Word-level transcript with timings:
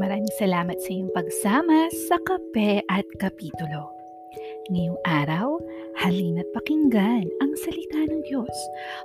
Maraming 0.00 0.32
salamat 0.40 0.80
sa 0.80 0.88
iyong 0.88 1.12
pagsama 1.12 1.92
sa 2.08 2.16
Kape 2.24 2.80
at 2.88 3.04
Kapitulo. 3.20 3.92
Ngayong 4.72 4.96
araw, 5.04 5.60
halina't 6.00 6.48
pakinggan 6.56 7.28
ang 7.44 7.52
salita 7.60 8.00
ng 8.08 8.24
Diyos 8.24 8.56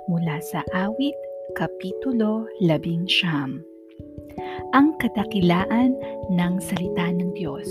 mula 0.08 0.40
sa 0.40 0.64
awit 0.72 1.12
Kapitulo 1.52 2.48
11. 2.64 3.04
Ang 4.72 4.86
kadakilaan 4.96 5.92
ng 6.32 6.54
salita 6.56 7.12
ng 7.12 7.36
Diyos. 7.36 7.68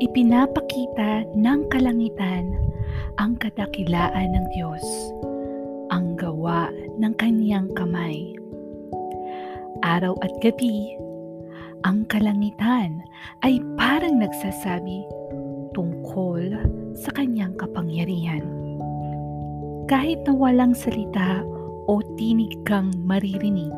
Ipinapakita 0.00 1.28
ng 1.36 1.60
kalangitan 1.68 2.48
ang 3.20 3.36
kadakilaan 3.36 4.32
ng 4.32 4.46
Diyos, 4.56 4.84
ang 5.92 6.16
gawa 6.16 6.72
ng 6.96 7.12
kaniyang 7.20 7.68
kamay 7.76 8.32
araw 9.84 10.16
at 10.24 10.32
gabi, 10.40 10.96
ang 11.84 12.08
kalangitan 12.08 13.04
ay 13.44 13.60
parang 13.76 14.16
nagsasabi 14.16 15.04
tungkol 15.76 16.56
sa 16.96 17.12
kanyang 17.12 17.52
kapangyarihan. 17.60 18.40
Kahit 19.84 20.24
na 20.24 20.32
walang 20.32 20.72
salita 20.72 21.44
o 21.84 22.00
tinig 22.16 22.56
kang 22.64 22.88
maririnig, 23.04 23.76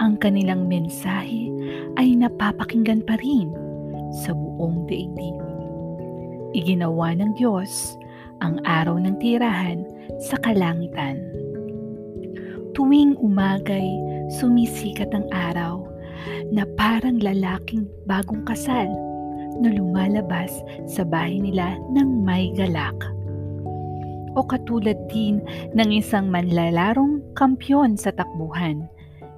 ang 0.00 0.16
kanilang 0.16 0.64
mensahe 0.64 1.52
ay 2.00 2.16
napapakinggan 2.16 3.04
pa 3.04 3.20
rin 3.20 3.52
sa 4.24 4.32
buong 4.32 4.88
daigdig. 4.88 5.36
Iginawa 6.56 7.12
ng 7.20 7.36
Diyos 7.36 8.00
ang 8.40 8.56
araw 8.64 8.96
ng 8.96 9.20
tirahan 9.20 9.84
sa 10.24 10.40
kalangitan. 10.40 11.20
Tuwing 12.72 13.20
umagay, 13.20 14.11
sumisikat 14.38 15.12
ang 15.12 15.26
araw 15.32 15.84
na 16.52 16.64
parang 16.78 17.18
lalaking 17.20 17.88
bagong 18.08 18.44
kasal 18.48 18.88
na 19.60 19.68
lumalabas 19.68 20.52
sa 20.88 21.04
bahay 21.04 21.40
nila 21.40 21.76
ng 21.92 22.24
may 22.24 22.52
galak. 22.56 22.96
O 24.32 24.40
katulad 24.40 24.96
din 25.12 25.44
ng 25.76 25.88
isang 25.92 26.32
manlalarong 26.32 27.20
kampyon 27.36 28.00
sa 28.00 28.08
takbuhan 28.16 28.88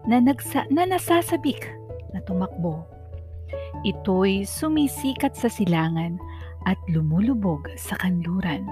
na, 0.06 0.22
nagsa- 0.22 0.70
na 0.70 0.86
nasasabik 0.86 1.66
na 2.14 2.22
tumakbo. 2.22 2.86
Ito'y 3.82 4.46
sumisikat 4.46 5.34
sa 5.34 5.50
silangan 5.50 6.16
at 6.64 6.78
lumulubog 6.88 7.66
sa 7.74 7.98
kanluran 7.98 8.64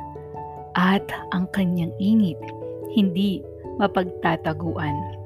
at 0.79 1.05
ang 1.37 1.51
kanyang 1.53 1.93
init 2.01 2.39
hindi 2.93 3.45
mapagtataguan 3.77 5.22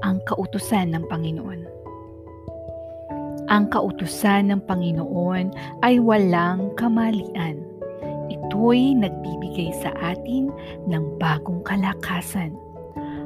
ang 0.00 0.20
kautusan 0.24 0.96
ng 0.96 1.04
Panginoon. 1.08 1.60
Ang 3.50 3.66
kautusan 3.74 4.54
ng 4.54 4.62
Panginoon 4.64 5.50
ay 5.82 5.98
walang 5.98 6.70
kamalian. 6.78 7.58
Ito'y 8.30 8.94
nagbibigay 8.94 9.74
sa 9.82 9.90
atin 9.98 10.54
ng 10.86 11.04
bagong 11.18 11.58
kalakasan. 11.66 12.54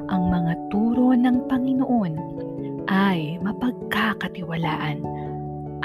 Ang 0.09 0.33
mga 0.33 0.53
turo 0.73 1.13
ng 1.13 1.45
Panginoon 1.45 2.13
ay 2.89 3.37
mapagkakatiwalaan 3.41 5.05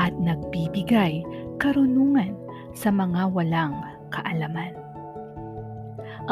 at 0.00 0.12
nagbibigay 0.16 1.20
karunungan 1.60 2.32
sa 2.72 2.88
mga 2.88 3.28
walang 3.36 3.76
kaalaman. 4.08 4.72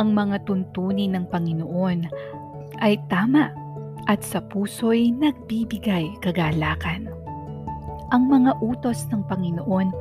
Ang 0.01 0.17
mga 0.17 0.49
tuntunin 0.49 1.13
ng 1.13 1.27
Panginoon 1.29 2.09
ay 2.81 2.97
tama 3.13 3.53
at 4.09 4.25
sa 4.25 4.41
puso'y 4.41 5.13
nagbibigay 5.13 6.09
kagalakan. 6.25 7.13
Ang 8.09 8.33
mga 8.33 8.57
utos 8.65 9.05
ng 9.13 9.21
Panginoon 9.29 9.93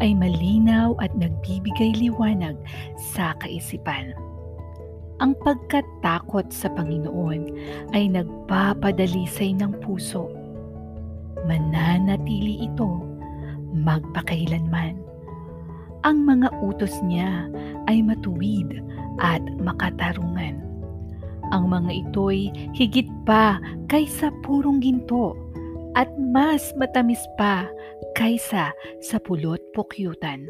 ay 0.00 0.16
malinaw 0.16 0.96
at 0.96 1.12
nagbibigay 1.12 1.92
liwanag 1.92 2.56
sa 2.96 3.36
kaisipan. 3.44 4.16
Ang 5.20 5.36
pagkatakot 5.44 6.48
sa 6.48 6.72
Panginoon 6.72 7.52
ay 7.92 8.08
nagpapadalisay 8.08 9.52
ng 9.60 9.76
puso. 9.84 10.32
Mananatili 11.44 12.64
ito 12.64 13.04
magpakailanman. 13.76 14.96
Ang 16.08 16.16
mga 16.24 16.48
utos 16.64 16.96
niya 17.04 17.44
ay 17.92 18.00
matuwid 18.00 18.80
at 19.20 19.44
makatarungan 19.60 20.59
ang 21.50 21.70
mga 21.70 21.90
ito'y 22.06 22.72
higit 22.74 23.06
pa 23.26 23.58
kaysa 23.90 24.30
purong 24.42 24.80
ginto 24.80 25.34
at 25.98 26.10
mas 26.18 26.70
matamis 26.78 27.20
pa 27.34 27.66
kaysa 28.14 28.70
sa 29.02 29.16
pulot 29.22 29.60
pukyutan. 29.74 30.46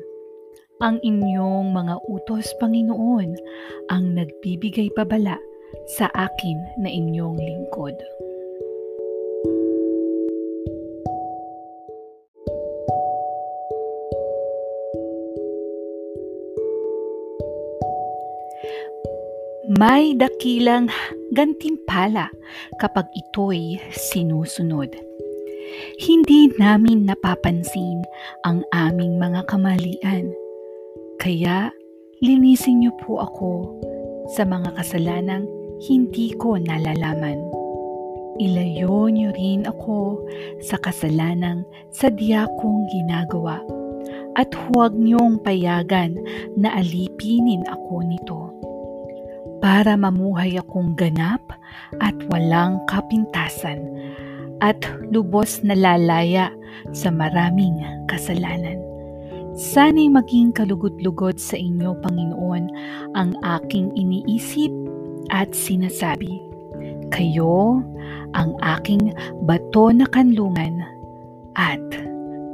Ang 0.81 0.97
inyong 1.05 1.77
mga 1.77 2.01
utos, 2.09 2.49
Panginoon, 2.57 3.37
ang 3.93 4.05
nagbibigay 4.17 4.89
pabala 4.97 5.37
sa 5.93 6.09
akin 6.17 6.57
na 6.81 6.89
inyong 6.89 7.37
lingkod. 7.37 7.93
May 19.69 20.17
dakilang 20.17 20.89
gantimpala 21.37 22.33
kapag 22.81 23.05
ito'y 23.13 23.77
sinusunod. 23.93 24.89
Hindi 26.01 26.49
namin 26.57 27.05
napapansin 27.05 28.01
ang 28.49 28.65
aming 28.73 29.21
mga 29.21 29.45
kamalian. 29.45 30.33
Kaya 31.21 31.69
linisin 32.25 32.81
niyo 32.81 32.97
po 33.05 33.21
ako 33.21 33.53
sa 34.33 34.49
mga 34.49 34.81
kasalanang 34.81 35.45
hindi 35.85 36.33
ko 36.41 36.57
nalalaman. 36.57 37.45
Ilayo 38.41 39.13
niyo 39.13 39.29
rin 39.37 39.69
ako 39.69 40.25
sa 40.65 40.81
kasalanang 40.81 41.69
sadya 41.93 42.49
kong 42.57 42.89
ginagawa 42.89 43.61
at 44.41 44.49
huwag 44.57 44.97
niyong 44.97 45.37
payagan 45.45 46.17
na 46.57 46.81
alipinin 46.81 47.61
ako 47.69 48.01
nito 48.09 48.50
para 49.61 49.95
mamuhay 49.95 50.57
akong 50.57 50.97
ganap 50.97 51.41
at 52.01 52.17
walang 52.33 52.81
kapintasan 52.89 53.85
at 54.65 54.81
lubos 55.13 55.61
na 55.65 55.77
lalaya 55.77 56.53
sa 56.93 57.13
maraming 57.13 57.77
kasalanan. 58.09 58.81
Sana'y 59.61 60.09
maging 60.09 60.57
kalugod-lugod 60.57 61.37
sa 61.37 61.61
inyo, 61.61 61.93
Panginoon, 62.01 62.65
ang 63.13 63.37
aking 63.45 63.93
iniisip 63.93 64.73
at 65.29 65.53
sinasabi. 65.53 66.41
Kayo 67.13 67.85
ang 68.33 68.57
aking 68.63 69.13
bato 69.45 69.91
na 69.91 70.07
kanlungan 70.09 70.81
at 71.59 71.83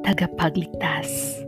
tagapagligtas. 0.03 1.46